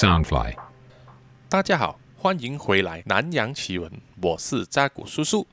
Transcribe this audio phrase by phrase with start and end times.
[0.00, 0.54] Soundfly。
[1.50, 3.90] 大家好，欢迎回来《南洋奇闻》，
[4.22, 5.42] 我是扎古叔叔。《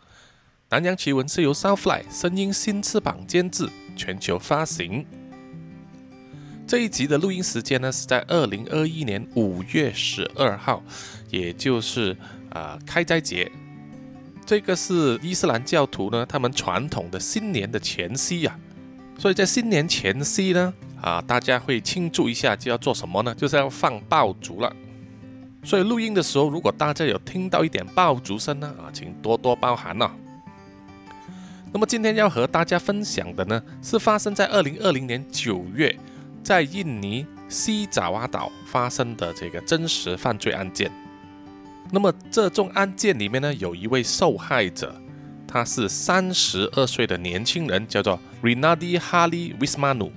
[0.69, 5.05] 南洋奇闻》是由 Soundfly 声音新翅膀监制，全球发行。
[6.65, 10.81] 这一集的录音时间呢是在二零二一年五月十二号，
[11.29, 12.15] 也就是
[12.49, 13.51] 啊开斋节。
[14.45, 18.57] 这个是伊斯兰教徒呢他们传统的新年的前夕呀，
[19.19, 23.33] 所以在新年前夕呢啊大家会庆祝一下，就要做什么呢？
[23.35, 24.73] 就是要放爆竹了。
[25.63, 30.09] 所以录音的时候，如果大家有听到一点爆竹声呢啊，请多多包涵哦。
[31.71, 35.95] 那么今天要和大家分享的呢，是发生在二零二零年九月。
[36.43, 40.89] 在印尼西爪哇岛发生的这个真实犯罪案件，
[41.91, 44.95] 那么这宗案件里面呢，有一位受害者，
[45.45, 50.09] 他是三十二岁的年轻人，叫做 Rinaldi Hali Wismanu，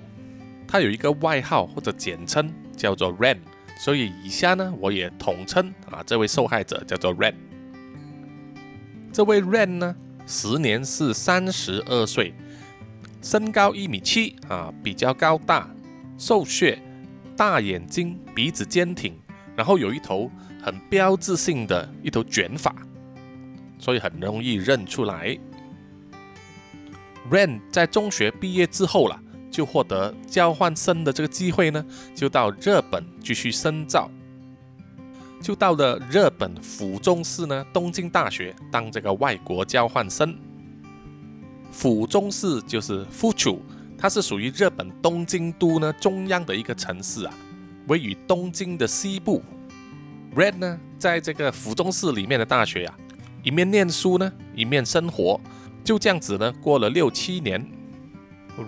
[0.70, 3.39] 他有一个外号或者简称叫做 Ren，
[3.77, 7.34] 所以以下呢，我也统称啊这位受害者叫做 Ren。
[9.12, 9.97] 这位 Ren 呢，
[10.28, 12.33] 时年是三十二岁，
[13.20, 15.69] 身高一米七啊，比较高大。
[16.17, 16.78] 瘦削，
[17.36, 19.19] 大眼睛，鼻子坚挺，
[19.56, 20.30] 然后有一头
[20.62, 22.73] 很标志性的一头卷发，
[23.78, 25.36] 所以很容易认出来。
[27.28, 29.20] Ren 在中学毕业之后了，
[29.51, 31.84] 就获得交换生的这个机会呢，
[32.15, 34.11] 就到日本继续深造，
[35.42, 40.34] 就到了日本府中市呢东京大学当这个外国交换生。
[41.70, 43.59] 府中市就是 Fuchu。
[44.03, 47.35] 它是属于日本东京都呢中央的一个城市啊，
[47.87, 49.42] 位于东京的西部。
[50.35, 52.95] Red 呢，在这个府中市里面的大学呀，
[53.42, 55.39] 一面念书呢，一面生活，
[55.85, 57.62] 就这样子呢，过了六七年。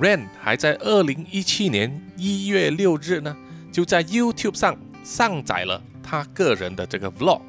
[0.00, 3.36] Ren 还在二零一七年一月六日呢，
[3.70, 7.40] 就在 YouTube 上上载了他个人的这个 Vlog。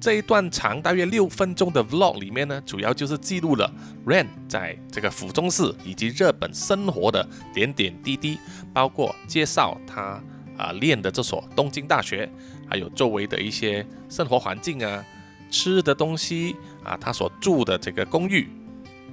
[0.00, 3.72] 这一段长大约六分钟的 Vlog 里面呢，主要就是记录了
[4.06, 8.38] Ren 在这个府中市以及日本生活的点点滴滴，
[8.72, 10.22] 包括介绍他
[10.56, 12.28] 啊练的这所东京大学，
[12.68, 15.04] 还有周围的一些生活环境啊、
[15.50, 16.54] 吃的东西
[16.84, 18.48] 啊，他所住的这个公寓，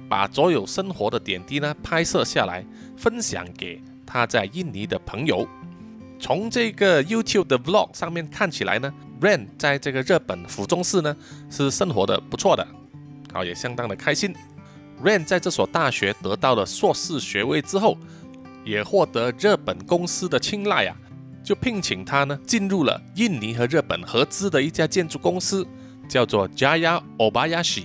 [0.08, 2.64] 把所有生活的点滴呢拍摄下来，
[2.96, 5.46] 分享给他在印尼的朋友。
[6.18, 8.92] 从这个 YouTube 的 Vlog 上面看起来呢。
[9.18, 11.16] Ren 在这个日本府中市呢，
[11.48, 12.68] 是生活的不错的，
[13.32, 14.34] 好也相当的开心。
[15.02, 17.96] Ren 在这所大学得到了硕士学位之后，
[18.62, 20.94] 也获得日本公司的青睐啊，
[21.42, 25.66] 就聘请他呢进入了印尼和日本合资的一家建筑公司，
[26.06, 27.84] 叫做 Jaya Obayashi。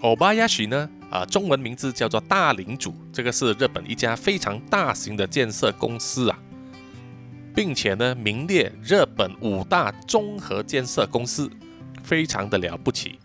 [0.00, 6.38] Obayashi 呢，啊，中文名字叫做大领主，这个是日本一家非常大型的建设公司啊。
[7.54, 11.50] 并且呢，名列日本五大综合建设公司，
[12.02, 13.18] 非常的了不起。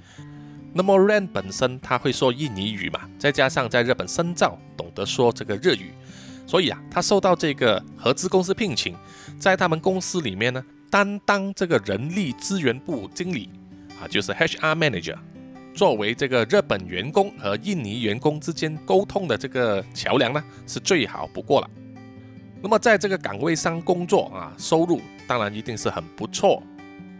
[0.74, 5.94] 那么 Ren 本身他会说印尼语嘛，再加上在日本深造，懂得说这个日语，
[6.46, 8.94] 所以啊，他受到这个合资公司聘请，
[9.40, 10.62] 在他们公司里面呢，
[10.92, 13.50] 担当这个人力资源部经理
[14.02, 15.16] 啊，就是 HR Manager，
[15.78, 21.70] 作为这个日本员工和印尼员工之间沟通的这个桥梁呢，是最好不过了。
[22.64, 26.64] 那么在这个岗位上工作啊，收入当然一定是很不错，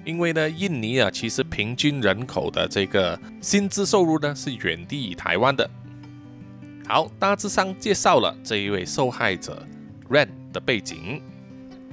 [0.04, 5.70] 因为呢，印尼啊其实平均人口的这个薪资收入呢是远低于台湾的。
[6.88, 9.64] 好，大致上介绍了这一位受害者
[10.10, 11.22] Ren 的背景，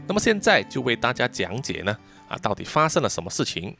[0.06, 1.94] 那么现在就为大家讲解呢
[2.26, 3.76] 啊到底发生了什么事情。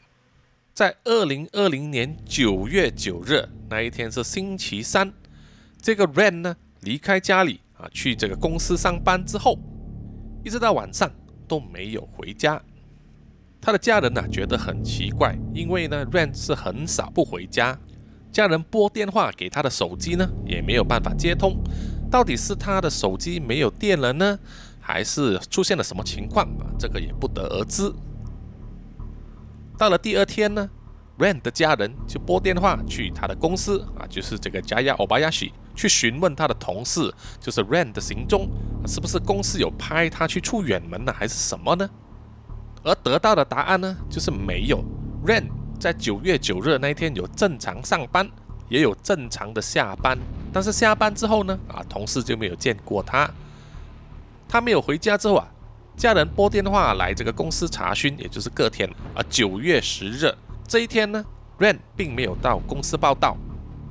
[0.75, 5.13] 在二零二零年九月九日那一天是星期三，
[5.81, 7.61] 这个 Ren 呢离开家里。
[7.75, 9.59] 啊，去这个公司上班之后，
[10.45, 11.11] 一直到晚上
[11.47, 12.61] 都没有回家。
[13.61, 17.79] 他的家人呢觉得很奇怪，因为呢，Ren 是很少不回家。
[18.33, 21.57] 家人拨电话给他的手机呢，也没有办法接通。
[22.11, 24.39] 到底是他的手机没有电了呢，
[24.81, 26.67] 还是出现了什么情况啊？
[26.79, 27.93] 这个也不得而知。
[29.77, 30.69] 到了第二天呢
[31.19, 35.53] ，Ren 的家人就拨电话去他的公司啊，就是这个 Jaya Obayashi。
[35.77, 38.49] 去询问他的同事，就是 Ren 的行踪，
[38.87, 41.91] 是不是公司有派他去出远门呢，还是什么呢？
[42.85, 44.85] 而得到的答案呢，就是没有。
[45.27, 45.49] Ren
[45.81, 48.31] 在九月九日那一天有正常上班，
[48.69, 50.17] 也有正常的下班，
[50.53, 53.29] 但是下班之后呢，啊，同事就没有见过他。
[54.49, 55.49] 他没有回家之后啊，
[55.97, 60.35] 家人拨电话来这个公司查询，也就是隔天啊，九月十日
[60.67, 61.25] 这一天呢
[61.59, 63.37] ，Ren 并没有到公司报道。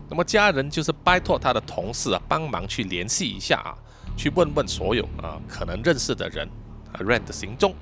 [0.09, 3.73] 那么家人就是拜托他的同事啊，帮忙去联系一下啊，
[4.17, 6.47] 去问问所有啊可能认识的人
[6.91, 7.73] 啊，Ren 的行踪。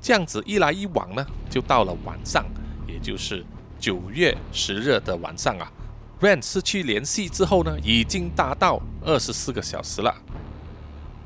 [0.00, 2.44] 这样子一来一往呢，就到了晚上，
[2.86, 3.44] 也就是
[3.80, 5.72] 九月十日的晚上啊。
[6.20, 10.14] Ren 失去联系之后呢，已经达到二十四个小时了。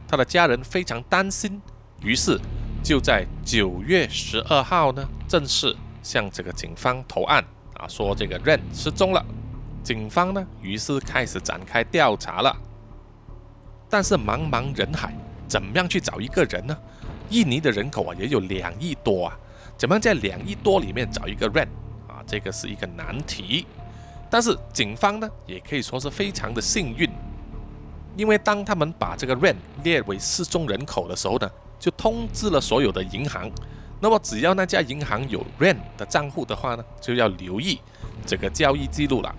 [0.06, 1.60] 他的家人非常担心，
[2.02, 2.40] 于是
[2.82, 9.24] 就在九月十二号呢，正式向这个警方投案啊，说这个 Ren 失踪了。
[9.82, 12.56] 警方呢，于是开始展开调查了。
[13.90, 15.12] 但是茫茫人海，
[15.48, 16.76] 怎么样去找一个人呢？
[17.30, 19.36] 印尼的人口啊也有两亿多啊，
[19.76, 21.68] 怎么样在两亿多里面找一个 Ren
[22.06, 22.22] 啊？
[22.26, 23.66] 这个是一个难题。
[24.30, 27.10] 但是警方呢，也可以说是非常的幸运，
[28.16, 33.50] 因为当他们把这个 Ren 列为失踪人口的时候呢，就通知了所有的银行。
[34.00, 37.80] 那么只要那家银行有 Ren 的账户的话呢，就要留意
[38.26, 39.34] 这个交易记录了。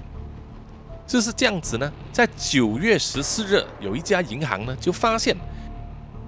[1.07, 5.35] 就是这样子呢，在九月十四日，有一家银行呢就发现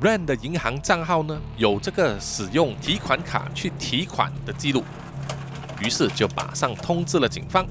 [0.02, 4.84] Ren 的银行账号呢有这个使用提款卡去提款的记录，
[5.81, 7.68] 于是就马上通知了警方。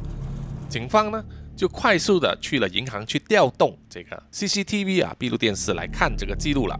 [0.68, 1.24] 警方呢
[1.56, 6.78] 就快速的去了银行去调动这个 CCTV 啊闭路电视来看这个记录了。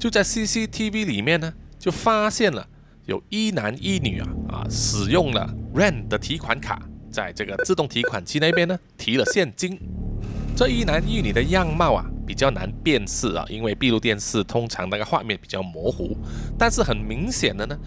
[0.00, 2.66] 就在 CCTV 里面呢，就发现了
[3.04, 6.80] 有一男一女啊啊使用了 Ren 的提款卡。
[7.12, 9.78] 在这个自动提款机那边呢， 提了现金。
[10.56, 16.16] 这一男一女的样貌啊，比较难辨识啊，因为闭路电视通常那个画面比较模糊。
[16.58, 17.78] 但是很明显的呢，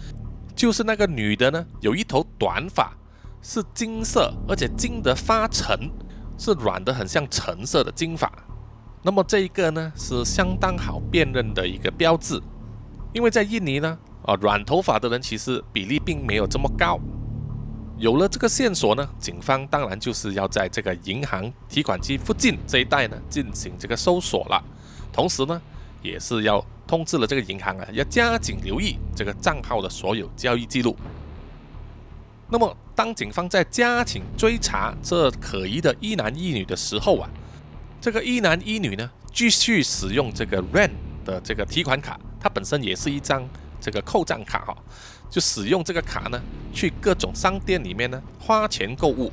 [0.54, 2.96] 就是那个女的呢，有一头短发，
[3.42, 5.90] 是金色，而且金得发沉，
[6.38, 8.30] 是软的很像橙色的金发。
[9.06, 12.40] 那么这一个呢，是相当好辨认的一个标志，
[13.12, 16.98] 因为在印尼呢，啊，软头发的人其实比例并没有这么高。
[17.98, 24.64] 有了这个线索呢，警方当然就是要在这个银行提款机附近这一带呢进行这个搜索了。
[25.12, 25.60] 同时呢，
[26.00, 30.96] 也是要通知了这个银行啊，要加紧留意这个账号的所有交易记录。
[32.48, 37.28] 那么，当警方在加紧追查这可疑的一男一女的时候啊，
[38.04, 40.90] 这个一男一女呢继续使用这个 Ren
[41.24, 43.48] 的这个提款卡，它本身也是一张
[43.80, 44.76] 这个扣账卡哈。
[45.30, 46.38] 就使用这个卡呢，
[46.70, 49.32] 去各种商店里面呢花钱购物。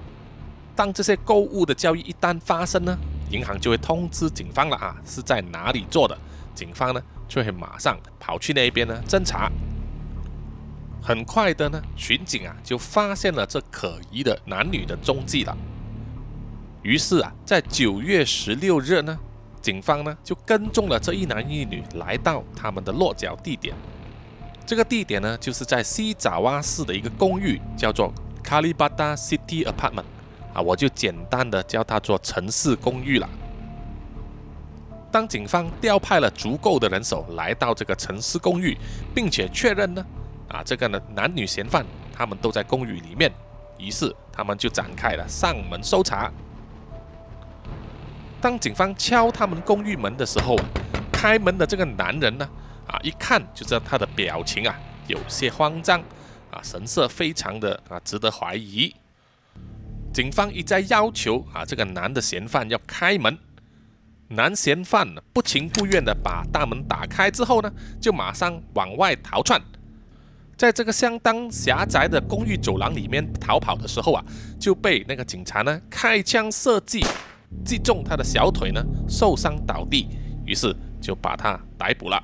[0.73, 2.97] 当这些购物的交易一旦发生呢，
[3.29, 6.17] 银行就会通知警方了啊，是在哪里做的？
[6.55, 9.51] 警方呢就会马上跑去那边呢侦查。
[11.03, 15.57] 很快的呢，巡警啊就发现了这可疑的男女的踪迹了。
[16.83, 19.17] 于是啊，在九月十六日呢，
[19.61, 23.75] 警方呢就跟踪了这一男一女来到他们的落脚地点。
[24.65, 28.11] 这个地点呢，就是在西爪哇市的一个公寓，叫做
[28.43, 30.05] Kalibata City Apartment，
[30.53, 33.29] 啊，我就简单的叫它做城市公寓了。
[35.11, 38.77] 当警方调派了足够的人手来到这个城市公寓，
[39.13, 40.05] 并且确认呢，
[40.47, 43.31] 啊，这个呢男女嫌犯他们都在公寓里面，
[43.77, 46.31] 于是他们就展开了上门搜查。
[48.41, 50.57] 当警方敲他们公寓门的时候，
[51.13, 52.49] 开门的这个男人呢？
[52.87, 54.75] 啊，一看就知道他的表情啊
[55.07, 56.01] 有些慌张，
[56.49, 58.93] 啊，神色非常的啊值得怀疑。
[60.11, 63.37] 警方一再要求啊这个男的嫌犯要开门，
[64.29, 67.71] 男嫌犯不情不愿的把大门打开之后呢，
[68.01, 69.61] 就马上往外逃窜。
[70.57, 74.25] 在这个相当狭窄的公寓走廊里面逃跑的时候啊，
[74.59, 77.05] 就被那个警察呢开枪射击，
[77.63, 80.07] 击中他的小腿呢，受伤倒地，
[80.45, 82.21] 于是就把他逮捕了。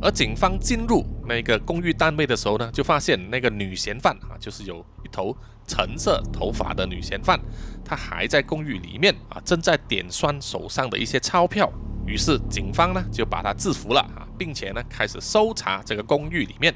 [0.00, 7.38] 而警方进入那个公寓单位的时候呢，就发现那个女嫌犯啊，就是有一头橙色头发的女嫌犯，
[7.84, 11.68] 她还在公寓里面啊，正在点算手上的一些钞票。
[12.06, 16.74] 于是警方呢就把她制服了啊，并且呢开始搜查这个公寓里面。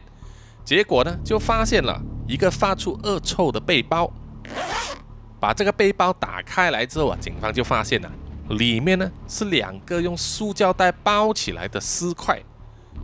[0.64, 4.12] 结果呢就发现了一个发出恶臭的背包。
[5.42, 8.08] 把这个背包打开来之后啊，警方就发现了
[8.50, 12.40] 里面呢是两个用塑胶袋包起来的尸块。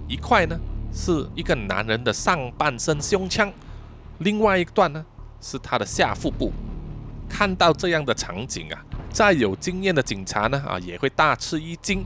[0.07, 0.57] 一块呢
[0.95, 3.53] 是一个男人的上半身胸腔，
[4.19, 5.05] 另外一段呢
[5.41, 6.53] 是他的下腹部。
[7.29, 12.05] 看到这样的场景啊，再有经验的警察呢啊也会大吃一惊。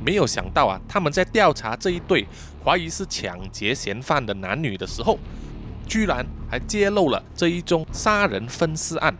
[0.00, 2.24] 没有想到啊，他们在调查这一对
[2.64, 5.18] 怀疑是抢劫嫌犯的男女的时候，
[5.86, 9.16] 居然还揭露了这一宗杀人分尸案。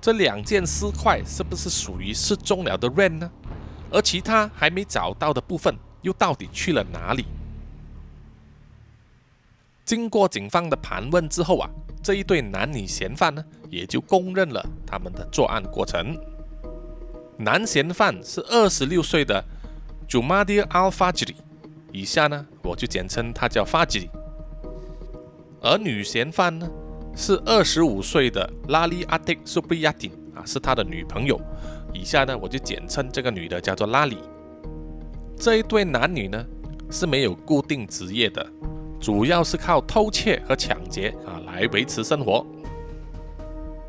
[0.00, 3.30] 这两件尸块是不是属于失踪了的 Ren 呢？
[3.90, 5.76] 而其他还没找到的部分？
[6.02, 7.26] 又到底去了哪里？
[9.84, 11.68] 经过警方的盘问之后啊，
[12.02, 16.18] 这一对男女嫌犯呢，也就供认了他们的作案过程。
[17.36, 19.44] 男嫌犯是二十六岁的
[20.08, 21.34] Jumadi Al Fajri，
[21.92, 24.08] 以下呢我就简称他叫发吉。
[25.62, 26.68] 而女嫌犯呢
[27.14, 31.38] 是二十五岁的拉里阿迪苏布亚丁啊，是他的女朋友。
[31.92, 34.18] 以下呢我就简称这个女的叫做拉里。
[35.36, 36.44] 这一对男女呢
[36.90, 38.46] 是没有固定职业的，
[39.00, 42.46] 主要是靠偷窃和抢劫啊来维持生活。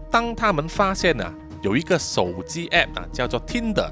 [0.09, 1.23] 当他们发现呢
[1.61, 3.89] 有一个手机 App 啊叫做 Tinder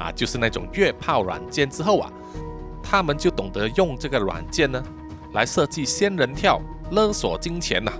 [0.00, 2.10] 啊，就是那种约炮软件之后啊，
[2.82, 4.82] 他们就懂得用这个软件呢
[5.32, 7.92] 来设计仙人跳勒索金钱呐。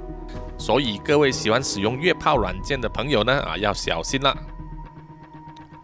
[0.58, 4.36] 所以各位喜欢使用约炮软件的朋友呢啊要小心了。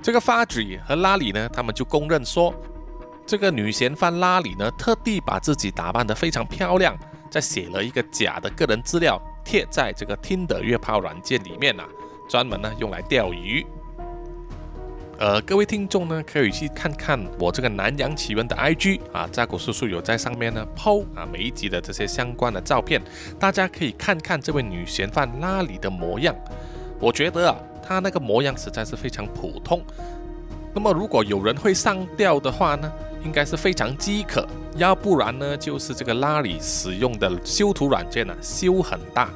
[0.02, 2.54] 这个发举和拉里呢，他们就公认说。
[3.26, 6.96] 这个女嫌犯拉里呢，特地把自己打扮得非常漂亮，
[7.28, 11.84] 再写了一个假的个人资料贴在这个听的约炮软件里面啊，
[12.28, 13.66] 专门呢用来钓鱼。
[15.18, 23.00] 呃，各位听众呢，可以去看看我这个南洋奇闻的 IG 啊，扎古叔叔有在上面呢抛啊每一集的这些相关的照片，
[23.38, 26.36] 大家可以看看这位女嫌犯拉里的模样。
[27.00, 29.82] 我觉得啊，她那个模样实在是非常普通。
[30.74, 32.92] 那么如果有人会上吊的话呢？
[33.24, 34.46] 应该是非常饥渴，
[34.76, 39.30] 要不然呢，就是这个拉里使用的修图软件呢，修很大。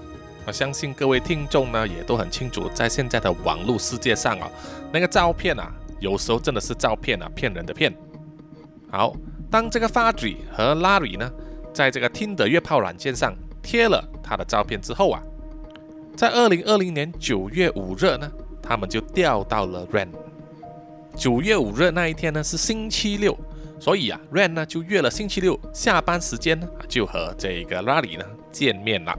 [0.47, 4.51] 我相信各位听众呢，也都很清楚，在现在的网络世界上啊，
[4.93, 5.71] 那个照片啊，
[6.01, 7.95] 有时候真的是照片啊，骗人的骗。
[8.91, 9.15] 好，
[9.51, 11.31] 当这个发嘴和拉里呢，
[11.73, 13.33] 在这个听的约炮软件上
[13.63, 15.23] 贴了他的照片之后啊，
[16.17, 18.29] 在二零二零年九月五日呢，
[18.63, 20.09] 他们就调到了 Ren。
[21.15, 23.39] 九月五日那一天呢，是星期六。
[23.79, 29.19] 所以啊，Ran 呢就约了星期六下班时间呢，就和这个拉里呢见面了。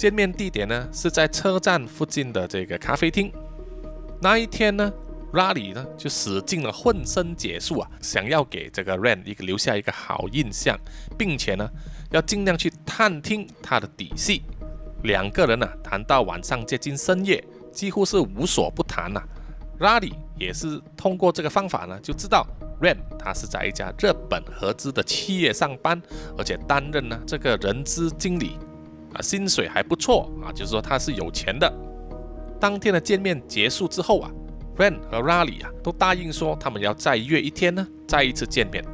[0.00, 3.30] 见面地点呢是在车站附近的这个咖啡厅。
[4.22, 4.90] 那一天呢，
[5.34, 10.74] 拉里呢就使尽了浑身解数啊，想要给这个 Ran 一个留下一个好印象，
[11.18, 11.68] 并且呢
[12.12, 14.40] 要尽量去探听他的底细。
[15.02, 19.22] 两个人呢谈到晚上接近深夜，几乎是无所不谈呐。
[19.80, 22.46] 拉里也是通过这个方法呢，就知道。
[22.80, 26.00] Ran 他是在一家日本合资的企业上班，
[26.38, 28.56] 而且担任呢这个人资经理，
[29.14, 31.72] 啊，薪水还不错啊，就是说他是有钱的。
[32.60, 34.30] 当天的见面结束之后啊
[34.76, 38.84] ，Ran 和 Rally 啊都答应说他们要再约一天呢，再一次见面。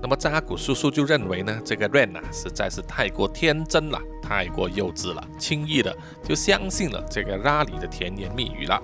[0.00, 8.82] 那么扎古叔叔就认为呢，这个 Ran 啊实在是太过天真了，太过幼稚了，轻易的就相信了这个 Rally 的甜言蜜语了。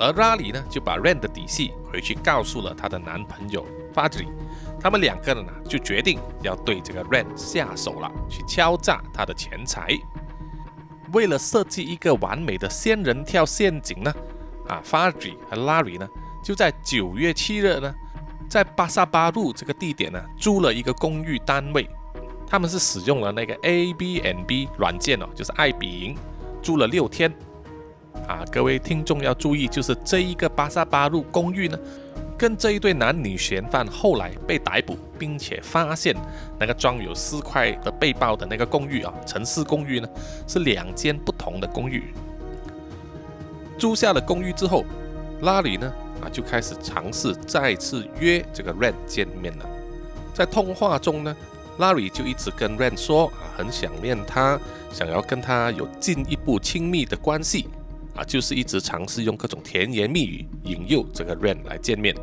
[0.00, 4.26] 而 Rally 呢，就把 Ran 的底细回去告诉了她的男朋友 Fadri，
[4.84, 9.98] 他们两个人呢就决定要对这个 Ran 下手了，去敲诈他的钱财。
[11.14, 14.12] 为了设计一个完美的仙人跳陷阱呢，
[14.68, 16.06] 啊 f a r i 和 Larry 呢
[16.42, 17.94] 就在九月七日呢，
[18.46, 21.88] 在巴萨巴路这个地点呢租了一个公寓单位，
[22.46, 26.16] 他们是使用了那个 A B N B 软件哦，就是爱彼迎，
[26.62, 27.32] 住了六天。
[28.28, 31.78] 啊，各位听众要注意，就是这一个巴萨巴路公寓呢，
[32.36, 36.14] 跟这一对男女嫌犯后来被逮捕，并且发现
[36.58, 40.08] 那个装有四块的背包的那个公寓啊，城市公寓呢，
[40.46, 42.12] 是两间不同的公寓。
[43.78, 44.84] 租下了公寓之后，
[45.42, 49.66] 拉里呢啊就开始尝试再次约这个 Ren 见面了。
[50.32, 51.36] 在通话中呢，
[51.78, 54.58] 拉里就一直跟 Ren 说啊，很想念他，
[54.92, 57.68] 想要跟他有进一步亲密的关系。
[58.14, 62.14] 啊，就是一直尝试用各种甜言蜜语引诱这个 Ren 来见面。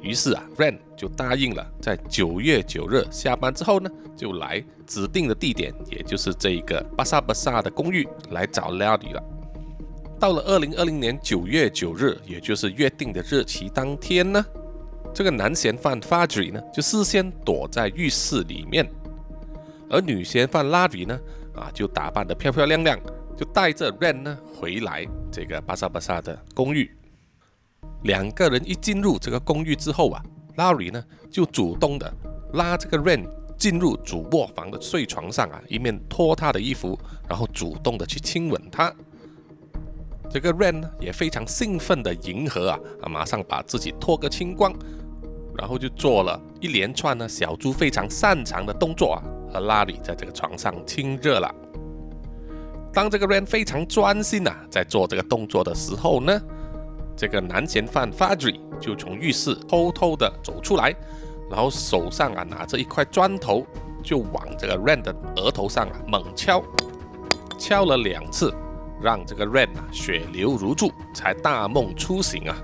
[0.00, 9.22] 于是啊，Ren 就答应了，在九月九日下班之后呢，就来指定的地点，也就是这一个巴萨巴萨的公寓来找 Larry 了。
[10.20, 14.44] 到了二零二零年九月九日，也就是约定的日期当天呢，
[15.14, 18.86] 这个男嫌犯 Fadri 呢，就事先躲在浴室里面，
[19.88, 21.18] 而女嫌犯 Larry 呢，
[21.54, 22.98] 啊，就打扮得漂漂亮亮。
[23.36, 26.90] 就带着 Ren 呢回来这个巴萨巴萨的公寓，
[28.02, 30.22] 两个人一进入这个公寓之后啊
[30.56, 32.12] ，Larry 呢就主动的
[32.52, 36.98] 拉这个 Ren 进入主卧房的睡床上啊，一面脱他的衣服，
[37.28, 38.94] 然后主动的去亲吻他。
[40.30, 44.72] 这个 Ren 呢也非常兴奋的迎合啊，马上把自己脱个清光，
[45.58, 49.22] 然后就做了一连串呢小猪非常擅长的动作啊，
[49.52, 51.52] 和 Larry 在这个床上亲热了。
[52.94, 56.40] 当这个 Ren 非常专心呐，在做这个动作的时候呢，
[57.16, 60.94] 这个男嫌犯 Fadri 就从浴室偷偷的走出来，
[61.50, 63.66] 然后手上啊拿着一块砖头，
[64.00, 66.62] 就往这个 Ren 的额头上啊猛敲，
[67.58, 68.54] 敲了两次，
[69.02, 72.56] 让这个 Ren 啊血流如注，才大梦初醒啊。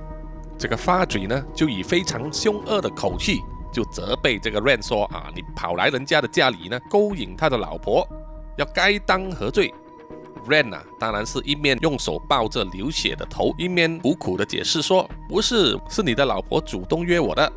[0.56, 3.40] 这个 Fadri 呢就以非常凶恶的口气
[3.72, 8.06] 就责备这个 Ren 说啊，你跑来人家的家里呢，勾引他的老婆，
[8.56, 9.74] 要该当何罪
[10.48, 17.52] ？Ren 啊，当然是一面用手抱着流血的头，一面苦苦的解释说，不是，是你的老婆主动约我的。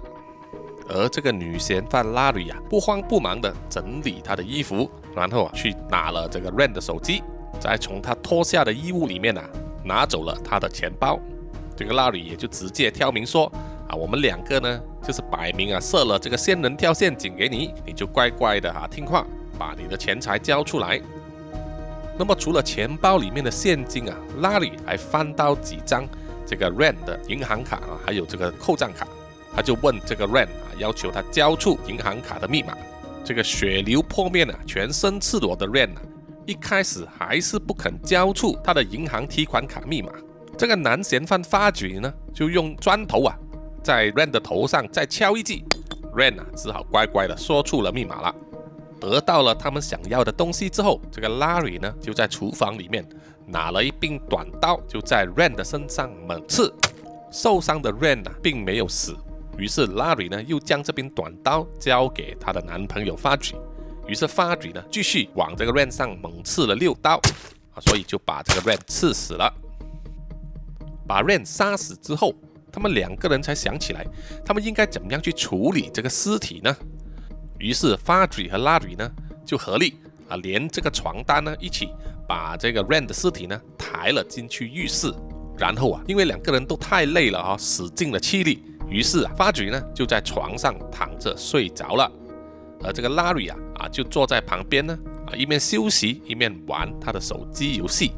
[0.90, 7.24] 而这个女嫌犯 Larry 啊，不慌不忙的整理她的衣服，然后啊，去拿了这个 Ren 的手机，
[7.60, 9.44] 再从他脱下的衣物里面啊，
[9.84, 11.18] 拿走了他的钱包。
[11.76, 13.52] 这个 Larry 也就直接挑明说
[13.88, 19.26] 啊，我们两个呢，就是摆明啊设了这个仙人跳陷阱给你，你就乖乖的哈听话，
[19.58, 21.02] 把你的钱财交出来。
[22.18, 26.08] 那么除了钱包里面的现金啊拉里还翻到几张
[26.46, 29.08] 这个 Rand 的银行卡啊，还有这个扣账卡。
[29.56, 32.76] 他就问这个 Rand 啊，要求他交出银行卡的密码。
[33.24, 36.02] 这个血流破面啊，全身赤裸的 ran 啊，
[36.46, 40.12] 一开始还是不肯交出他的银行提款卡密码。
[40.58, 43.34] 这个男嫌犯发觉呢，就用砖头啊，
[43.82, 45.64] 在 ran 的头上再敲一记
[46.14, 48.36] ，ran 啊，只好乖乖的说出了密码了。
[49.04, 53.06] 得到了他们想要的东西之后，这个 Larry 呢，就在厨房里面
[53.46, 56.74] 拿了一柄短刀，就在 Ren 的身上猛刺。
[57.30, 59.14] 受伤的 Ren 啊，并没有死。
[59.58, 63.56] 于是 Larry 呢又将这柄短刀交给他的男朋友 Fadri，
[64.08, 67.20] 于是 Fadri 呢继续往这个 Ren 上猛刺了六刀，
[67.74, 69.54] 啊，所以就把这个 Ren 刺死了。
[71.06, 72.34] 把 Ren 杀死之后，
[72.72, 74.06] 他们两个人才想起来，
[74.46, 76.74] 他们应该怎么样去处理这个尸体呢？
[77.64, 79.10] 于是发嘴和拉举呢
[79.46, 81.88] 就合力啊，连这个床单呢一起
[82.28, 85.10] 把这个 ran 的尸体呢抬了进去浴室，
[85.58, 88.66] 然后啊，因为两个人都太累了啊，使尽了气力。
[88.90, 92.12] 于是啊，发嘴呢就在床上躺着睡着了，
[92.84, 98.12] 而这个 Larry 啊啊就坐在旁边呢啊一面休息一面玩他的手机游戏。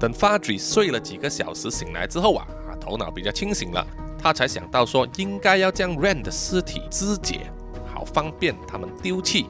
[0.00, 3.86] 等发嘴睡了几个小时醒来之后啊啊头脑比较清醒了，
[4.18, 7.50] 他才想到说应该要将 ran 的尸体肢解，
[7.96, 9.46] 好方便他们丢弃。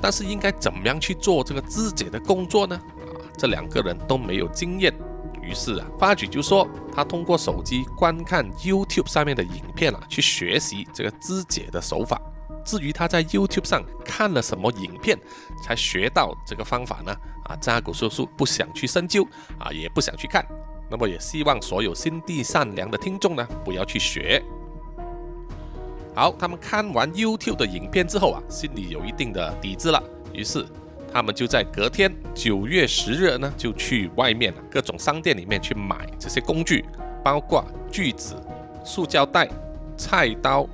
[0.00, 2.76] 但是应该怎么样去做这个肢解的工作呢？
[2.76, 4.92] 啊，这两个人都没有经验。
[5.40, 12.20] 于是啊，发举就说他通过手机观看 YouTube 上面的影片啊，去学习这个肢解的手法。
[12.64, 15.18] 至于他在 YouTube 上看了什么影片
[15.64, 17.12] 才学到这个方法呢？
[17.44, 19.24] 啊，扎古叔叔不想去深究
[19.58, 20.44] 啊，也不想去看。
[20.90, 24.42] 那么也希望所有心地善良的听众呢，不要去学。
[26.14, 30.64] 好，他们看完 YouTube 的影片之后啊，心里有一定的底子了，于是。
[31.14, 36.82] 他们就在隔天九月十日呢，就去外面各种商店里面去买这些工具，
[37.22, 38.34] 包括锯子、
[38.82, 39.46] 塑胶袋、
[39.94, 40.66] 菜刀、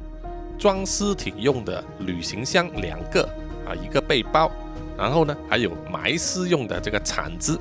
[0.56, 3.28] 装尸体用的旅行箱两个
[3.66, 4.48] 啊，一个背包，
[4.96, 7.58] 然后呢还有埋尸用的这个铲子。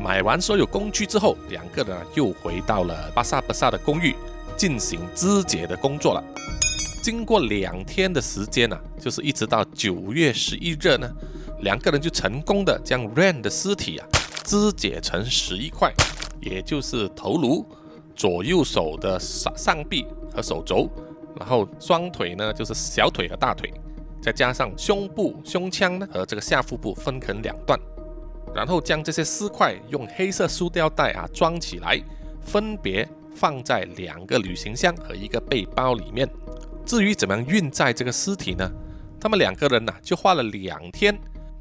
[0.00, 4.16] 买完所有工具之后，两个人又回到了巴萨巴萨的公寓
[4.56, 6.24] 进行肢解的工作了。
[7.02, 11.10] 经过两天的时间呢，就是一直到九月十一日呢。
[11.60, 14.06] 两个人就成功的将 Ren 的尸体啊
[14.44, 15.92] 肢解成十一块，
[16.40, 17.66] 也就是头颅、
[18.14, 20.88] 左右手的上上臂和手肘，
[21.38, 23.70] 然后双腿呢就是小腿和大腿，
[24.22, 27.78] 再加上胸部、胸腔呢和这个下腹部分成两段，
[28.54, 32.00] 然后将这些尸块用黑色塑料袋啊装起来，
[32.40, 36.26] 分别放在两个旅行箱和一个背包里面。
[36.90, 38.68] 至于怎么样运载这个尸体呢？
[39.20, 41.16] 他们两个人呢就花了两天。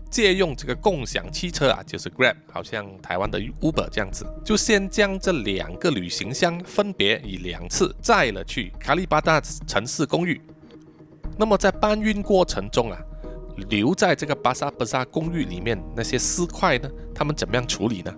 [0.10, 10.42] 借用这个共享汽车啊，就是 Grab，好像台湾的 Uber 这样子，就先将这两个旅行箱分别以两次载了去卡利巴达城市公寓。
[11.38, 12.98] 那么在搬运过程中啊，
[13.70, 18.12] 留在这个巴萨巴萨公寓里面那些尸块呢，他们怎么样处理呢？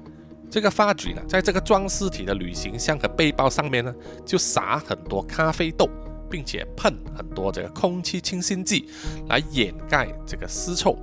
[0.50, 3.94] 这个发局呢，在这个装尸体的旅行箱和背包上面呢，
[4.26, 5.90] 就撒很多咖啡豆，
[6.32, 8.88] 并且喷很多这个空气清新剂
[9.28, 10.98] 来掩盖这个尸臭。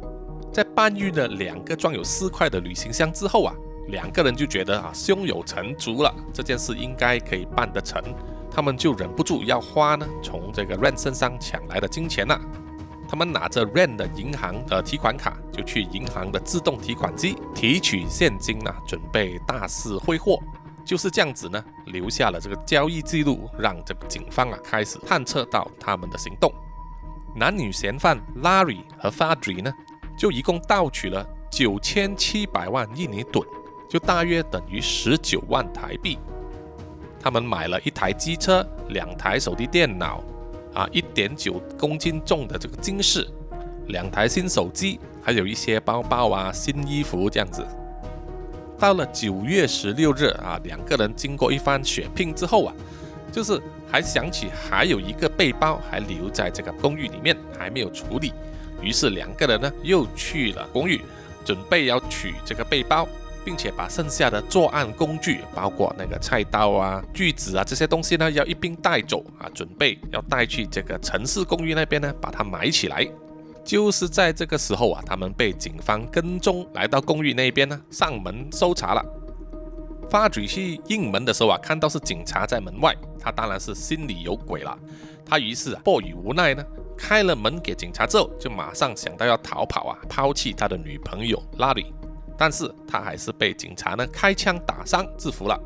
[0.51, 3.55] 在搬运了两个装有尸块的旅行箱之后啊，
[3.89, 8.03] 两个人就觉得啊胸有成竹了，这件事应该可以办得成。
[8.51, 12.41] 他们就忍不住要花呢从这个 Ren 身上抢来的金钱了。
[13.09, 20.43] 他们拿着 Ren 的银行的提款卡，就去银行的自动提款机提取现金啊，准备大肆挥霍。
[20.89, 26.51] 就是这样子呢，留下了这个交易记录，让这个警方啊开始探测到他们的行动。
[27.37, 29.71] 男女嫌犯 Larry 和 Fadri 呢？
[30.17, 33.47] 就一共盗取了九千七百万印尼盾，
[33.87, 36.19] 就大约等于十九万台币。
[37.21, 40.25] 他们买了一台机车、两台手提电脑，
[40.73, 43.29] 啊，一点九公斤重的这个金饰，
[43.89, 47.63] 两台新手机，还有一些包包啊、新衣服这样子。
[48.79, 52.75] 到了九月十六日啊，两个人经过一番血拼之后啊，
[53.33, 53.61] 就是
[53.91, 58.33] 还想起还有一个背包还留在这个公寓里面，还没有处理。
[58.81, 61.01] 于是两个人呢又去了公寓，
[61.45, 63.09] 准备要取这个背包，
[63.45, 73.05] 并且把剩下的作案工具，包括那个菜刀啊、锯子啊这些东西呢，要一并带走啊，准备要带去这个城市公寓那边呢，把它埋起来。
[73.69, 79.05] 就是在这个时候啊，他们被警方跟踪，来到公寓那边呢，上门搜查了。
[80.09, 84.75] 发嘴去应门的时候啊，看到是警察在门外，他当然是心里有鬼了。
[85.23, 86.65] 他于是啊迫于无奈呢，
[86.97, 91.93] 开了门给警察之后，就马上想到要逃跑啊，抛弃他的女朋友拉里。
[92.39, 95.61] 但是他还是被警察呢开枪打伤，制服了。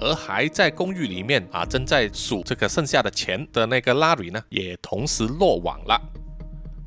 [0.00, 6.00] 而还在公寓里面啊，正在数这个剩下的钱的那个拉里呢，也同时落网了。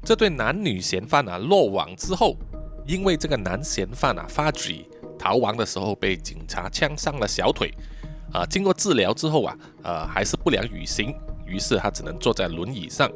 [0.03, 2.35] 这对男女嫌犯啊落网之后，
[2.85, 4.85] 因为这个男嫌犯啊发举
[5.17, 7.71] 逃亡的时候被警察枪伤了小腿，
[8.33, 11.13] 啊，经过治疗之后啊，呃，还是不良于行，
[11.45, 13.11] 于是他只能坐在轮椅上，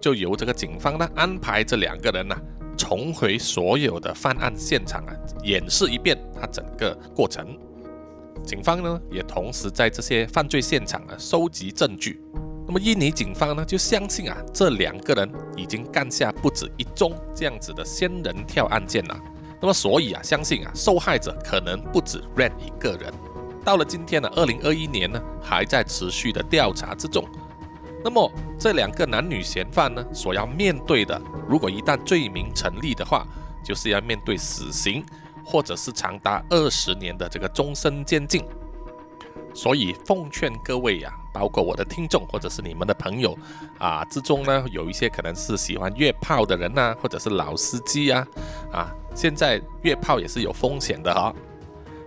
[0.00, 2.36] 就由这个警方呢安排这两个人呢
[2.76, 7.56] 重回所有的犯案现场啊，演示一遍他整个过程。
[8.44, 12.20] 警方呢也同时在这些犯罪现场啊收集证据。
[12.66, 19.16] 那么印尼警方呢就相信啊，这两个人已经干下不止一宗这样子的仙人跳案件了。
[19.60, 23.12] 那么所以啊，相信啊，受害者可能不止 Red 一个人。
[23.64, 27.26] 到了今天呢，二零二一年呢，还在持续的调查之中。
[28.04, 33.26] 那么这两个男女嫌犯呢，所要面对的，如果一旦罪名成立的话，
[33.62, 35.02] 就是要面对死刑，
[35.42, 38.44] 或者是长达二十年的这个终身监禁。
[39.54, 43.36] 所以奉劝各位呀，包括我的听众或者是你们的朋友
[43.78, 48.24] 啊之中呢，有一些可能是喜欢约炮的人呐，或者是老司机啊，
[48.72, 51.34] 啊，现在约炮也是有风险的哈。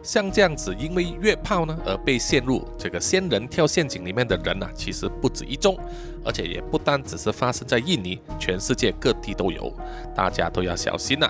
[0.01, 5.77] 像这样子，因为约炮呢而被陷入这个仙人跳陷阱里面的人呐，其实不止一宗，
[6.23, 9.73] 而且也不单只是发生在印尼，全世界各地都有，
[10.15, 11.29] 大家都要小心呐。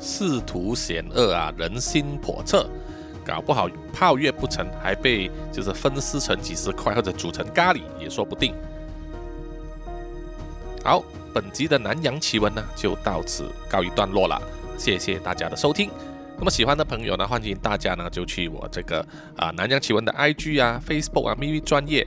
[0.00, 2.66] 仕途险恶啊，人心叵测。
[3.26, 8.54] 搞不好炮月不成，还被就是分尸成几十块，或者煮成咖喱也说不定。
[10.84, 11.02] 好，
[11.34, 14.40] 本集的南洋奇闻呢就到此告一段落了，
[14.78, 15.90] 谢谢大家的收听。
[16.38, 19.04] 那么喜欢的朋友呢，欢迎大家呢就去我这个
[19.36, 22.06] 啊南洋奇闻的 IG 啊、Facebook 啊、m v 专业、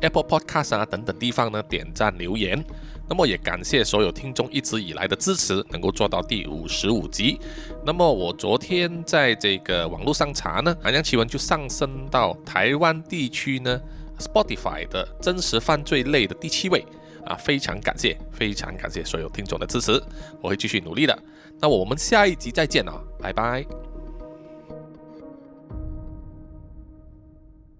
[0.00, 2.64] Apple Podcast 啊等等地方呢点赞留言。
[3.08, 7.40] 那么也感谢所有听众一直以来的支持，能够做到第五十五集。
[7.84, 13.80] 那么我昨天在这个网络上查呢，南洋奇闻就上升到台湾地区呢
[14.18, 16.84] Spotify 的真实犯罪类的第七位
[17.24, 20.02] 啊，非常感谢，非常感谢所有听众的支持，
[20.40, 21.18] 我会继续努力的。
[21.60, 23.97] 那我们下一集再见啊，拜拜。